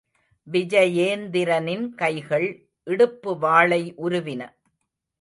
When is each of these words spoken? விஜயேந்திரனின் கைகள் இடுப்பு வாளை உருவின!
விஜயேந்திரனின் 0.47 1.85
கைகள் 1.95 2.47
இடுப்பு 2.87 3.37
வாளை 3.39 3.81
உருவின! 3.97 4.41